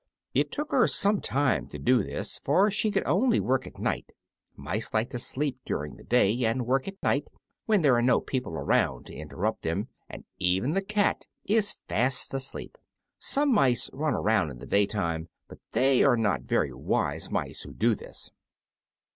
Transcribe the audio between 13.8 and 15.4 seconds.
run about in the day time,